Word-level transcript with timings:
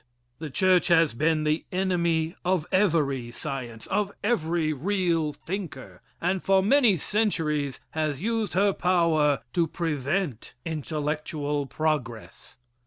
The 0.39 0.49
church 0.49 0.87
has 0.87 1.13
been 1.13 1.43
the 1.43 1.63
enemy 1.71 2.35
of 2.43 2.65
every 2.71 3.29
science, 3.29 3.85
of 3.85 4.11
every 4.23 4.73
real 4.73 5.31
thinker, 5.31 6.01
and 6.19 6.43
for 6.43 6.63
many 6.63 6.97
centuries 6.97 7.79
has 7.91 8.19
used 8.19 8.53
her 8.53 8.73
power 8.73 9.43
to 9.53 9.67
prevent 9.67 10.55
intellectual 10.65 11.67
progress. 11.67 12.57